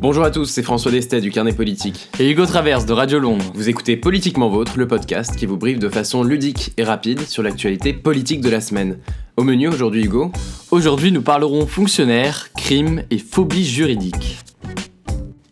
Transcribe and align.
Bonjour 0.00 0.24
à 0.24 0.30
tous, 0.30 0.46
c'est 0.46 0.62
François 0.62 0.90
Destet 0.90 1.20
du 1.20 1.30
Carnet 1.30 1.52
Politique. 1.52 2.08
Et 2.18 2.30
Hugo 2.30 2.46
Traverse 2.46 2.86
de 2.86 2.92
Radio 2.92 3.18
Londres. 3.18 3.44
Vous 3.54 3.68
écoutez 3.68 3.96
Politiquement 3.96 4.48
Vôtre, 4.48 4.72
le 4.76 4.88
podcast 4.88 5.36
qui 5.36 5.46
vous 5.46 5.56
briefe 5.56 5.78
de 5.78 5.88
façon 5.88 6.24
ludique 6.24 6.72
et 6.76 6.82
rapide 6.82 7.20
sur 7.20 7.42
l'actualité 7.42 7.92
politique 7.92 8.40
de 8.40 8.48
la 8.48 8.60
semaine. 8.60 8.98
Au 9.36 9.44
menu 9.44 9.68
aujourd'hui, 9.68 10.04
Hugo 10.04 10.32
Aujourd'hui, 10.70 11.12
nous 11.12 11.22
parlerons 11.22 11.66
fonctionnaires, 11.66 12.52
crimes 12.56 13.04
et 13.10 13.18
phobie 13.18 13.64
juridique. 13.64 14.38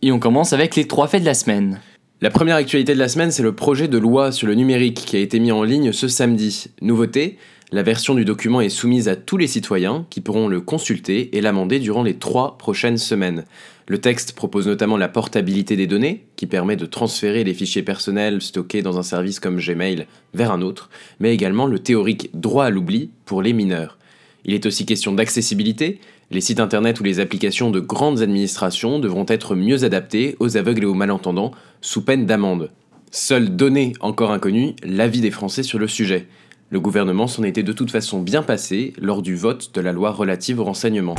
Et 0.01 0.11
on 0.11 0.19
commence 0.19 0.53
avec 0.53 0.75
les 0.75 0.87
trois 0.87 1.07
faits 1.07 1.21
de 1.21 1.27
la 1.27 1.35
semaine. 1.35 1.79
La 2.19 2.29
première 2.29 2.55
actualité 2.55 2.93
de 2.93 2.99
la 2.99 3.07
semaine, 3.07 3.31
c'est 3.31 3.43
le 3.43 3.55
projet 3.55 3.87
de 3.87 3.97
loi 3.97 4.31
sur 4.31 4.47
le 4.47 4.55
numérique 4.55 5.05
qui 5.05 5.15
a 5.15 5.19
été 5.19 5.39
mis 5.39 5.51
en 5.51 5.63
ligne 5.63 5.91
ce 5.91 6.07
samedi. 6.07 6.67
Nouveauté, 6.81 7.37
la 7.73 7.83
version 7.83 8.15
du 8.15 8.25
document 8.25 8.59
est 8.59 8.67
soumise 8.67 9.07
à 9.07 9.15
tous 9.15 9.37
les 9.37 9.47
citoyens 9.47 10.05
qui 10.09 10.19
pourront 10.19 10.49
le 10.49 10.59
consulter 10.59 11.37
et 11.37 11.41
l'amender 11.41 11.79
durant 11.79 12.03
les 12.03 12.15
trois 12.15 12.57
prochaines 12.57 12.97
semaines. 12.97 13.45
Le 13.87 13.97
texte 13.97 14.33
propose 14.33 14.67
notamment 14.67 14.97
la 14.97 15.07
portabilité 15.07 15.77
des 15.77 15.87
données, 15.87 16.25
qui 16.35 16.47
permet 16.47 16.75
de 16.75 16.85
transférer 16.85 17.45
les 17.45 17.53
fichiers 17.53 17.81
personnels 17.81 18.41
stockés 18.41 18.81
dans 18.81 18.99
un 18.99 19.03
service 19.03 19.39
comme 19.39 19.59
Gmail 19.59 20.05
vers 20.33 20.51
un 20.51 20.61
autre, 20.61 20.89
mais 21.21 21.33
également 21.33 21.65
le 21.65 21.79
théorique 21.79 22.29
droit 22.33 22.65
à 22.65 22.69
l'oubli 22.69 23.09
pour 23.23 23.41
les 23.41 23.53
mineurs. 23.53 23.97
Il 24.43 24.53
est 24.53 24.65
aussi 24.65 24.85
question 24.85 25.13
d'accessibilité. 25.13 26.01
Les 26.29 26.41
sites 26.41 26.59
internet 26.59 26.99
ou 26.99 27.03
les 27.03 27.21
applications 27.21 27.71
de 27.71 27.79
grandes 27.79 28.21
administrations 28.21 28.99
devront 28.99 29.25
être 29.29 29.55
mieux 29.55 29.85
adaptés 29.85 30.35
aux 30.39 30.57
aveugles 30.57 30.83
et 30.83 30.87
aux 30.87 30.93
malentendants, 30.93 31.51
sous 31.79 32.03
peine 32.03 32.25
d'amende. 32.25 32.69
Seule 33.11 33.55
donnée 33.55 33.93
encore 34.01 34.31
inconnue, 34.31 34.73
l'avis 34.83 35.21
des 35.21 35.31
Français 35.31 35.63
sur 35.63 35.79
le 35.79 35.87
sujet. 35.87 36.27
Le 36.73 36.79
gouvernement 36.79 37.27
s'en 37.27 37.43
était 37.43 37.63
de 37.63 37.73
toute 37.73 37.91
façon 37.91 38.21
bien 38.21 38.43
passé 38.43 38.93
lors 38.97 39.21
du 39.21 39.35
vote 39.35 39.71
de 39.73 39.81
la 39.81 39.91
loi 39.91 40.11
relative 40.11 40.61
au 40.61 40.63
renseignement. 40.63 41.15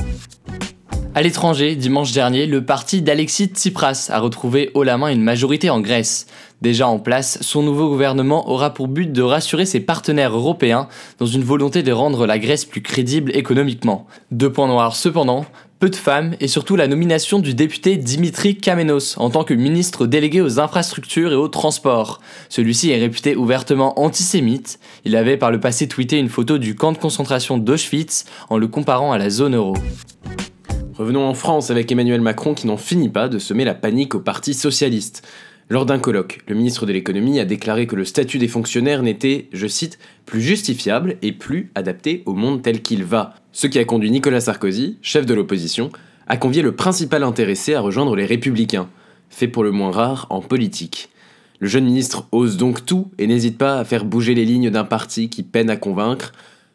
À 1.15 1.21
l'étranger, 1.21 1.77
dimanche 1.77 2.13
dernier, 2.13 2.47
le 2.47 2.65
parti 2.65 3.03
d'Alexis 3.03 3.49
Tsipras 3.49 4.09
a 4.11 4.19
retrouvé 4.19 4.71
haut 4.73 4.83
la 4.83 4.97
main 4.97 5.09
une 5.09 5.23
majorité 5.23 5.69
en 5.69 5.83
Grèce. 5.83 6.27
Déjà 6.63 6.89
en 6.89 6.99
place, 6.99 7.37
son 7.43 7.63
nouveau 7.63 7.91
gouvernement 7.91 8.49
aura 8.49 8.73
pour 8.73 8.89
but 8.89 9.13
de 9.13 9.21
rassurer 9.21 9.67
ses 9.67 9.81
partenaires 9.81 10.35
européens 10.35 10.89
dans 11.19 11.27
une 11.27 11.45
volonté 11.45 11.83
de 11.83 11.93
rendre 11.93 12.27
la 12.27 12.39
Grèce 12.39 12.65
plus 12.65 12.81
crédible 12.81 13.37
économiquement. 13.37 14.07
Deux 14.31 14.51
points 14.51 14.69
noirs 14.69 14.97
cependant, 14.97 15.45
peu 15.83 15.91
de 15.91 15.97
femmes 15.97 16.37
et 16.39 16.47
surtout 16.47 16.77
la 16.77 16.87
nomination 16.87 17.41
du 17.41 17.55
député 17.55 17.97
Dimitri 17.97 18.57
Kamenos 18.57 19.19
en 19.19 19.31
tant 19.31 19.43
que 19.43 19.53
ministre 19.53 20.07
délégué 20.07 20.41
aux 20.41 20.61
infrastructures 20.61 21.33
et 21.33 21.35
aux 21.35 21.49
transports. 21.49 22.21
Celui-ci 22.49 22.93
est 22.93 23.01
réputé 23.01 23.35
ouvertement 23.35 23.99
antisémite. 23.99 24.79
Il 25.05 25.17
avait 25.17 25.37
par 25.37 25.51
le 25.51 25.59
passé 25.59 25.89
tweeté 25.89 26.21
une 26.21 26.29
photo 26.29 26.59
du 26.59 26.77
camp 26.77 26.93
de 26.93 26.99
concentration 26.99 27.59
d'Auschwitz 27.59 28.27
en 28.49 28.59
le 28.59 28.69
comparant 28.69 29.11
à 29.11 29.19
la 29.19 29.29
zone 29.29 29.57
euro. 29.57 29.75
Revenons 30.95 31.27
en 31.27 31.35
France 31.35 31.73
avec 31.73 31.91
Emmanuel 31.91 32.21
Macron 32.21 32.55
qui 32.55 32.69
n'en 32.69 32.77
finit 32.77 33.09
pas 33.09 33.29
de 33.29 33.41
semer 33.41 33.65
la 33.65 33.75
panique 33.75 34.15
au 34.15 34.21
Parti 34.21 34.55
socialiste. 34.55 35.27
Lors 35.73 35.87
d'un 35.87 35.99
colloque, 35.99 36.41
le 36.49 36.55
ministre 36.55 36.85
de 36.85 36.93
l'économie 36.93 37.41
a 37.41 37.47
déclaré 37.47 37.87
que 37.87 37.97
le 37.97 38.05
statut 38.05 38.37
des 38.37 38.47
fonctionnaires 38.47 39.03
n'était, 39.03 39.49
je 39.55 39.67
cite, 39.67 39.99
plus 40.27 40.43
justifiable 40.43 41.17
et 41.23 41.33
plus 41.33 41.71
adapté 41.75 42.23
au 42.27 42.35
monde 42.35 42.61
tel 42.61 42.83
qu'il 42.83 43.05
va. 43.05 43.37
Ce 43.53 43.67
qui 43.67 43.79
a 43.79 43.85
conduit 43.87 44.11
Nicolas 44.11 44.43
Sarkozy, 44.43 44.99
chef 45.01 45.25
de 45.25 45.33
l'opposition, 45.33 45.89
à 46.27 46.37
convier 46.37 46.61
le 46.61 46.77
principal 46.77 47.23
intéressé 47.23 47.73
à 47.73 47.81
rejoindre 47.81 48.17
les 48.17 48.27
Républicains, 48.27 48.91
fait 49.31 49.49
pour 49.49 49.65
le 49.65 49.71
moins 49.71 49.91
rare 49.91 50.27
en 50.29 50.43
politique. 50.43 51.09
Le 51.59 51.69
jeune 51.69 51.87
ministre 51.87 52.29
ose 52.33 52.59
donc 52.59 52.85
tout 52.85 53.11
et 53.17 53.27
n'hésite 53.27 53.57
pas 53.57 53.79
à 53.79 53.87
faire 53.87 54.05
bouger 54.05 54.35
les 54.35 54.45
lignes 54.45 54.69
d'un 54.69 54.85
parti 54.85 55.31
qui 55.31 55.43
peine 55.43 55.71
à 55.71 55.79
convaincre, 55.79 56.33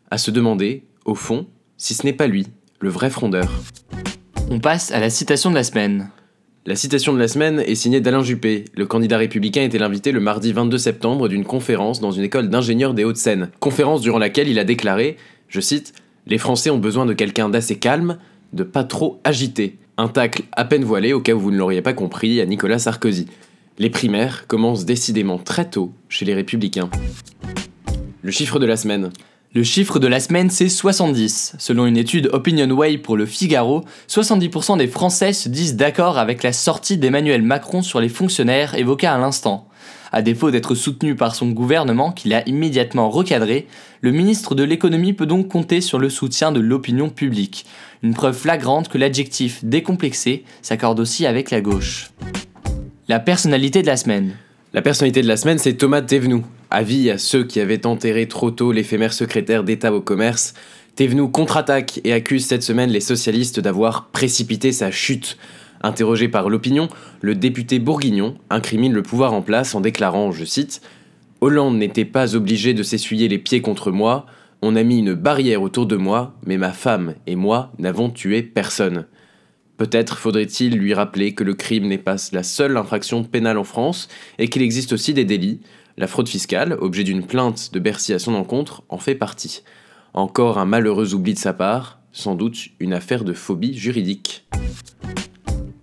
à 0.09 0.17
se 0.17 0.31
demander, 0.31 0.81
au 1.05 1.13
fond, 1.13 1.45
si 1.77 1.93
ce 1.93 2.03
n'est 2.03 2.13
pas 2.13 2.25
lui, 2.25 2.47
le 2.79 2.89
vrai 2.89 3.11
frondeur. 3.11 3.61
On 4.49 4.59
passe 4.59 4.91
à 4.91 4.99
la 4.99 5.11
citation 5.11 5.51
de 5.51 5.55
la 5.55 5.63
semaine. 5.63 6.09
La 6.67 6.75
citation 6.75 7.13
de 7.13 7.17
la 7.17 7.29
semaine 7.29 7.61
est 7.61 7.75
signée 7.75 8.01
d'Alain 8.01 8.23
Juppé. 8.23 8.65
Le 8.75 8.85
candidat 8.85 9.17
républicain 9.17 9.63
était 9.63 9.77
l'invité 9.77 10.11
le 10.11 10.19
mardi 10.19 10.51
22 10.51 10.77
septembre 10.77 11.29
d'une 11.29 11.45
conférence 11.45 12.01
dans 12.01 12.11
une 12.11 12.25
école 12.25 12.49
d'ingénieurs 12.49 12.93
des 12.93 13.05
Hauts-de-Seine. 13.05 13.51
Conférence 13.61 14.01
durant 14.01 14.17
laquelle 14.17 14.49
il 14.49 14.59
a 14.59 14.65
déclaré, 14.65 15.15
je 15.47 15.61
cite, 15.61 15.93
Les 16.25 16.37
Français 16.37 16.69
ont 16.69 16.77
besoin 16.77 17.05
de 17.05 17.13
quelqu'un 17.13 17.47
d'assez 17.47 17.77
calme, 17.77 18.17
de 18.51 18.63
pas 18.63 18.83
trop 18.83 19.21
agité. 19.23 19.77
Un 19.95 20.09
tacle 20.09 20.43
à 20.51 20.65
peine 20.65 20.83
voilé 20.83 21.13
au 21.13 21.21
cas 21.21 21.31
où 21.31 21.39
vous 21.39 21.51
ne 21.51 21.57
l'auriez 21.57 21.81
pas 21.81 21.93
compris 21.93 22.41
à 22.41 22.45
Nicolas 22.45 22.79
Sarkozy. 22.79 23.27
Les 23.79 23.89
primaires 23.89 24.45
commencent 24.47 24.83
décidément 24.83 25.37
très 25.37 25.69
tôt 25.69 25.93
chez 26.09 26.25
les 26.25 26.33
républicains. 26.33 26.89
Le 28.21 28.31
chiffre 28.31 28.59
de 28.59 28.65
la 28.65 28.75
semaine. 28.75 29.11
Le 29.53 29.63
chiffre 29.63 29.97
de 29.97 30.07
la 30.07 30.19
semaine, 30.19 30.49
c'est 30.49 30.67
70. 30.67 31.55
Selon 31.57 31.85
une 31.85 31.97
étude 31.97 32.29
OpinionWay 32.33 32.97
pour 32.97 33.15
le 33.15 33.25
Figaro, 33.25 33.85
70% 34.09 34.77
des 34.77 34.87
Français 34.87 35.31
se 35.31 35.47
disent 35.47 35.77
d'accord 35.77 36.17
avec 36.17 36.43
la 36.43 36.51
sortie 36.51 36.97
d'Emmanuel 36.97 37.41
Macron 37.41 37.81
sur 37.81 38.01
les 38.01 38.09
fonctionnaires 38.09 38.75
évoqués 38.75 39.07
à 39.07 39.17
l'instant. 39.17 39.69
À 40.11 40.21
défaut 40.21 40.51
d'être 40.51 40.75
soutenu 40.75 41.15
par 41.15 41.33
son 41.33 41.47
gouvernement, 41.49 42.11
qu'il 42.11 42.33
a 42.33 42.47
immédiatement 42.47 43.09
recadré, 43.09 43.67
le 44.01 44.11
ministre 44.11 44.53
de 44.53 44.63
l'économie 44.63 45.13
peut 45.13 45.25
donc 45.25 45.47
compter 45.47 45.79
sur 45.79 45.97
le 45.97 46.09
soutien 46.09 46.51
de 46.51 46.59
l'opinion 46.59 47.09
publique. 47.09 47.65
Une 48.03 48.13
preuve 48.13 48.37
flagrante 48.37 48.89
que 48.89 48.97
l'adjectif 48.97 49.63
décomplexé 49.63 50.43
s'accorde 50.61 50.99
aussi 50.99 51.25
avec 51.25 51.51
la 51.51 51.61
gauche. 51.61 52.11
La 53.07 53.19
personnalité 53.19 53.81
de 53.81 53.87
la 53.87 53.97
semaine. 53.97 54.35
La 54.73 54.81
personnalité 54.81 55.21
de 55.21 55.27
la 55.27 55.37
semaine, 55.37 55.57
c'est 55.57 55.75
Thomas 55.75 56.01
Thévenoud. 56.01 56.43
Avis 56.69 57.09
à 57.09 57.17
ceux 57.17 57.43
qui 57.43 57.59
avaient 57.59 57.85
enterré 57.85 58.27
trop 58.27 58.51
tôt 58.51 58.71
l'éphémère 58.71 59.13
secrétaire 59.13 59.63
d'État 59.63 59.93
au 59.93 60.01
commerce, 60.01 60.53
Thévenoud 60.95 61.31
contre-attaque 61.31 62.01
et 62.03 62.11
accuse 62.11 62.45
cette 62.45 62.63
semaine 62.63 62.89
les 62.89 63.01
socialistes 63.01 63.59
d'avoir 63.59 64.07
précipité 64.07 64.71
sa 64.71 64.89
chute. 64.89 65.37
Interrogé 65.81 66.27
par 66.27 66.49
l'opinion, 66.49 66.87
le 67.21 67.35
député 67.35 67.77
bourguignon 67.77 68.35
incrimine 68.49 68.93
le 68.93 69.03
pouvoir 69.03 69.33
en 69.33 69.43
place 69.43 69.75
en 69.75 69.81
déclarant, 69.81 70.31
je 70.31 70.43
cite, 70.43 70.81
Hollande 71.39 71.77
n'était 71.77 72.03
pas 72.03 72.35
obligé 72.35 72.73
de 72.73 72.81
s'essuyer 72.81 73.27
les 73.27 73.37
pieds 73.37 73.61
contre 73.61 73.91
moi, 73.91 74.25
on 74.63 74.75
a 74.75 74.81
mis 74.81 74.97
une 74.97 75.13
barrière 75.13 75.61
autour 75.61 75.85
de 75.85 75.95
moi, 75.95 76.33
mais 76.47 76.57
ma 76.57 76.71
femme 76.71 77.13
et 77.27 77.35
moi 77.35 77.71
n'avons 77.77 78.09
tué 78.09 78.41
personne. 78.41 79.05
Peut-être 79.77 80.17
faudrait-il 80.17 80.75
lui 80.75 80.95
rappeler 80.95 81.33
que 81.33 81.43
le 81.43 81.53
crime 81.53 81.87
n'est 81.87 81.99
pas 81.99 82.15
la 82.31 82.41
seule 82.43 82.77
infraction 82.77 83.23
pénale 83.23 83.59
en 83.59 83.63
France 83.63 84.07
et 84.39 84.49
qu'il 84.49 84.63
existe 84.63 84.91
aussi 84.91 85.13
des 85.13 85.25
délits. 85.25 85.61
La 85.97 86.07
fraude 86.07 86.27
fiscale, 86.27 86.77
objet 86.79 87.03
d'une 87.03 87.25
plainte 87.25 87.71
de 87.73 87.79
Bercy 87.79 88.13
à 88.13 88.19
son 88.19 88.33
encontre, 88.33 88.83
en 88.89 88.97
fait 88.97 89.15
partie. 89.15 89.63
Encore 90.13 90.57
un 90.57 90.65
malheureux 90.65 91.13
oubli 91.13 91.35
de 91.35 91.39
sa 91.39 91.53
part, 91.53 91.99
sans 92.11 92.33
doute 92.33 92.69
une 92.79 92.93
affaire 92.93 93.23
de 93.23 93.33
phobie 93.33 93.77
juridique. 93.77 94.46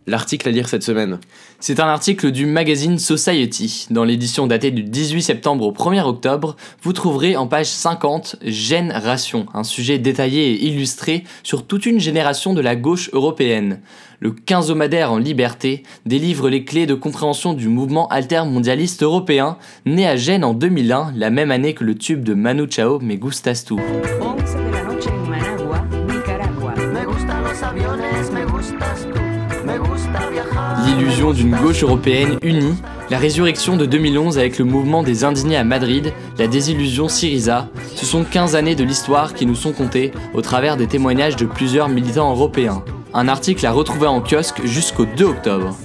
L'article 0.06 0.48
à 0.48 0.52
lire 0.52 0.68
cette 0.68 0.82
semaine. 0.82 1.18
C'est 1.60 1.80
un 1.80 1.86
article 1.86 2.30
du 2.30 2.44
magazine 2.44 2.98
Society. 2.98 3.86
Dans 3.90 4.04
l'édition 4.04 4.46
datée 4.46 4.70
du 4.70 4.82
18 4.82 5.22
septembre 5.22 5.66
au 5.66 5.72
1er 5.72 6.02
octobre, 6.02 6.56
vous 6.82 6.92
trouverez 6.92 7.36
en 7.36 7.46
page 7.46 7.68
50 7.68 8.36
Génération, 8.42 9.46
un 9.54 9.64
sujet 9.64 9.98
détaillé 9.98 10.50
et 10.50 10.66
illustré 10.66 11.24
sur 11.42 11.66
toute 11.66 11.86
une 11.86 12.00
génération 12.00 12.52
de 12.52 12.60
la 12.60 12.76
gauche 12.76 13.08
européenne. 13.14 13.80
Le 14.20 14.30
quinzomadaire 14.30 15.10
en 15.10 15.16
liberté 15.16 15.82
délivre 16.04 16.50
les 16.50 16.64
clés 16.64 16.86
de 16.86 16.94
compréhension 16.94 17.54
du 17.54 17.68
mouvement 17.68 18.06
altermondialiste 18.08 19.02
européen, 19.02 19.56
né 19.86 20.06
à 20.06 20.16
Gênes 20.16 20.44
en 20.44 20.52
2001, 20.52 21.12
la 21.16 21.30
même 21.30 21.50
année 21.50 21.72
que 21.72 21.84
le 21.84 21.94
tube 21.94 22.22
de 22.22 22.34
Manu 22.34 22.66
Chao 22.70 23.00
Me 23.00 23.14
Gustas 23.14 23.64
Tu. 23.66 23.74
L'illusion 30.86 31.32
d'une 31.32 31.56
gauche 31.56 31.82
européenne 31.82 32.38
unie, 32.42 32.74
la 33.10 33.18
résurrection 33.18 33.76
de 33.76 33.86
2011 33.86 34.38
avec 34.38 34.58
le 34.58 34.64
mouvement 34.64 35.02
des 35.02 35.24
indignés 35.24 35.56
à 35.56 35.64
Madrid, 35.64 36.12
la 36.38 36.46
désillusion 36.46 37.08
Syriza, 37.08 37.68
ce 37.94 38.04
sont 38.04 38.24
15 38.24 38.54
années 38.54 38.74
de 38.74 38.84
l'histoire 38.84 39.34
qui 39.34 39.46
nous 39.46 39.54
sont 39.54 39.72
comptées 39.72 40.12
au 40.34 40.42
travers 40.42 40.76
des 40.76 40.86
témoignages 40.86 41.36
de 41.36 41.46
plusieurs 41.46 41.88
militants 41.88 42.30
européens. 42.30 42.84
Un 43.14 43.28
article 43.28 43.64
à 43.66 43.72
retrouver 43.72 44.06
en 44.06 44.20
kiosque 44.20 44.64
jusqu'au 44.64 45.06
2 45.06 45.24
octobre. 45.24 45.76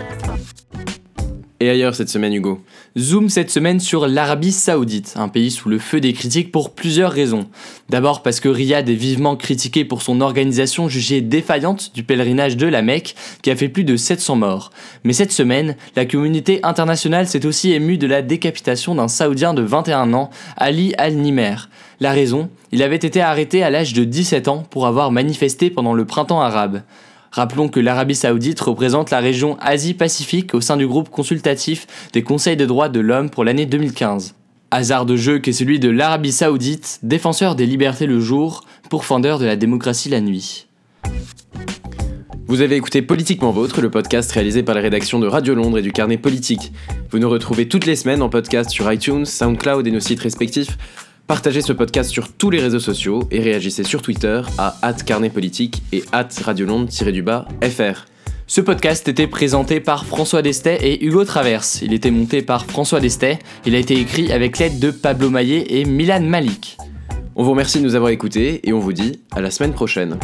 Et 1.62 1.70
ailleurs 1.70 1.94
cette 1.94 2.08
semaine, 2.08 2.34
Hugo 2.34 2.62
Zoom 2.98 3.28
cette 3.28 3.52
semaine 3.52 3.82
sur 3.82 4.08
l'Arabie 4.08 4.54
Saoudite, 4.54 5.16
un 5.18 5.28
pays 5.28 5.52
sous 5.52 5.68
le 5.68 5.78
feu 5.78 6.00
des 6.00 6.14
critiques 6.14 6.54
pour 6.54 6.74
plusieurs 6.74 7.12
raisons. 7.12 7.48
D'abord 7.90 8.24
parce 8.24 8.40
que 8.40 8.48
Riyad 8.48 8.88
est 8.88 8.94
vivement 8.94 9.36
critiqué 9.36 9.84
pour 9.84 10.02
son 10.02 10.22
organisation 10.22 10.88
jugée 10.88 11.20
défaillante 11.20 11.94
du 11.94 12.04
pèlerinage 12.04 12.56
de 12.56 12.66
la 12.66 12.82
Mecque, 12.82 13.14
qui 13.42 13.52
a 13.52 13.58
fait 13.58 13.68
plus 13.68 13.84
de 13.84 13.98
700 13.98 14.38
morts. 14.38 14.72
Mais 15.04 15.12
cette 15.12 15.34
semaine, 15.34 15.76
la 15.98 16.06
communauté 16.06 16.62
internationale 16.64 17.28
s'est 17.28 17.46
aussi 17.46 17.74
émue 17.74 17.98
de 17.98 18.08
la 18.08 18.22
décapitation 18.22 18.96
d'un 18.96 19.10
Saoudien 19.10 19.54
de 19.54 19.62
21 19.62 20.14
ans, 20.14 20.30
Ali 20.56 20.94
Al-Nimer. 20.98 21.56
La 22.00 22.14
raison, 22.14 22.50
il 22.72 22.82
avait 22.84 22.96
été 22.96 23.20
arrêté 23.20 23.64
à 23.64 23.70
l'âge 23.70 23.92
de 23.92 24.06
17 24.06 24.48
ans 24.48 24.64
pour 24.70 24.88
avoir 24.88 25.12
manifesté 25.12 25.70
pendant 25.70 25.94
le 25.94 26.06
printemps 26.06 26.40
arabe. 26.40 26.84
Rappelons 27.32 27.70
que 27.70 27.80
l'Arabie 27.80 28.16
saoudite 28.16 28.60
représente 28.60 29.12
la 29.12 29.20
région 29.20 29.58
Asie-Pacifique 29.60 30.54
au 30.54 30.62
sein 30.62 30.78
du 30.78 30.88
groupe 30.88 31.10
consultatif 31.10 31.86
des 32.14 32.24
conseils 32.24 32.58
de 32.58 32.66
droits 32.66 32.90
de 32.90 33.00
l'homme 33.00 33.30
pour 33.30 33.44
l'année 33.44 33.66
2015. 33.66 34.36
Hasard 34.72 35.06
de 35.06 35.16
jeu 35.16 35.40
qu'est 35.40 35.52
celui 35.52 35.80
de 35.80 35.90
l'Arabie 35.90 36.32
saoudite, 36.32 37.00
défenseur 37.04 37.56
des 37.56 37.66
libertés 37.66 38.06
le 38.06 38.20
jour, 38.20 38.64
pourfendeur 38.90 39.40
de 39.40 39.46
la 39.46 39.56
démocratie 39.56 40.10
la 40.10 40.22
nuit. 40.22 40.68
Vous 42.48 42.62
avez 42.62 42.78
écouté 42.78 43.04
Politiquement 43.04 43.52
Vôtre, 43.52 43.80
le 43.80 43.92
podcast 43.92 44.32
réalisé 44.32 44.64
par 44.64 44.74
la 44.74 44.82
rédaction 44.82 45.20
de 45.20 45.28
Radio 45.28 45.54
Londres 45.54 45.78
et 45.78 45.84
du 45.84 45.92
Carnet 45.92 46.18
Politique. 46.18 46.72
Vous 47.12 47.20
nous 47.20 47.30
retrouvez 47.30 47.68
toutes 47.68 47.86
les 47.86 47.96
semaines 47.96 48.24
en 48.24 48.30
podcast 48.30 48.72
sur 48.72 48.92
iTunes, 48.92 49.26
SoundCloud 49.26 49.86
et 49.86 49.92
nos 49.92 50.00
sites 50.00 50.22
respectifs. 50.22 50.76
Partagez 51.30 51.62
ce 51.62 51.74
podcast 51.74 52.10
sur 52.10 52.34
tous 52.34 52.50
les 52.50 52.60
réseaux 52.60 52.80
sociaux 52.80 53.22
et 53.30 53.40
réagissez 53.40 53.84
sur 53.84 54.02
Twitter 54.02 54.42
à 54.58 54.74
@carnetpolitique 55.06 55.84
et 55.92 56.04
@radiolonde-fr. 56.12 58.06
Ce 58.48 58.62
podcast 58.62 59.08
était 59.08 59.28
présenté 59.28 59.80
par 59.80 60.08
François 60.08 60.42
Destet 60.42 60.80
et 60.82 61.06
Hugo 61.06 61.24
Traverse. 61.26 61.84
Il 61.84 61.94
était 61.94 62.10
monté 62.10 62.42
par 62.42 62.66
François 62.66 63.00
Destet. 63.00 63.38
Il 63.68 63.76
a 63.76 63.78
été 63.78 64.00
écrit 64.00 64.32
avec 64.32 64.58
l'aide 64.58 64.80
de 64.80 64.90
Pablo 64.90 65.30
Maillet 65.30 65.66
et 65.70 65.86
Milan 65.86 66.22
Malik. 66.22 66.78
On 67.36 67.44
vous 67.44 67.52
remercie 67.52 67.78
de 67.78 67.84
nous 67.84 67.94
avoir 67.94 68.10
écoutés 68.10 68.68
et 68.68 68.74
on 68.74 68.80
vous 68.80 68.94
dit 68.94 69.20
à 69.30 69.40
la 69.40 69.52
semaine 69.52 69.74
prochaine. 69.74 70.18